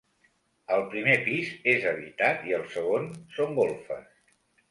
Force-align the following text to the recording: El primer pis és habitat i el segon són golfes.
El 0.75 0.85
primer 0.93 1.17
pis 1.25 1.51
és 1.75 1.85
habitat 1.91 2.49
i 2.51 2.57
el 2.61 2.65
segon 2.77 3.07
són 3.39 3.55
golfes. 3.63 4.09